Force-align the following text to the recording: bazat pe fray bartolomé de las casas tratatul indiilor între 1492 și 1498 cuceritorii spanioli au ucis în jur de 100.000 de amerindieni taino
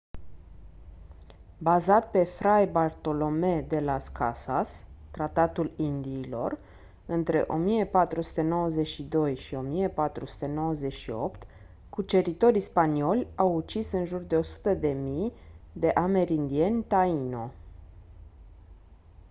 bazat 1.61 2.11
pe 2.11 2.23
fray 2.23 2.67
bartolomé 2.67 3.61
de 3.61 3.79
las 3.79 4.07
casas 4.07 4.85
tratatul 5.11 5.71
indiilor 5.77 6.59
între 7.05 7.43
1492 7.47 9.35
și 9.37 9.55
1498 9.55 11.43
cuceritorii 11.89 12.61
spanioli 12.61 13.27
au 13.35 13.55
ucis 13.55 13.91
în 13.91 14.05
jur 14.05 14.21
de 14.21 14.39
100.000 14.39 15.33
de 15.73 15.89
amerindieni 15.89 16.83
taino 16.83 17.51